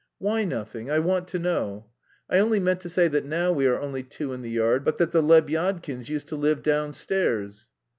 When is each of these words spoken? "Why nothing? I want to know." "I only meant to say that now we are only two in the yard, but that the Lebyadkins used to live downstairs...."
"Why 0.17 0.45
nothing? 0.45 0.89
I 0.89 0.97
want 0.97 1.27
to 1.27 1.37
know." 1.37 1.91
"I 2.27 2.39
only 2.39 2.59
meant 2.59 2.79
to 2.79 2.89
say 2.89 3.07
that 3.09 3.23
now 3.23 3.51
we 3.51 3.67
are 3.67 3.79
only 3.79 4.01
two 4.01 4.33
in 4.33 4.41
the 4.41 4.49
yard, 4.49 4.83
but 4.83 4.97
that 4.97 5.11
the 5.11 5.21
Lebyadkins 5.21 6.09
used 6.09 6.27
to 6.29 6.35
live 6.35 6.63
downstairs...." 6.63 7.69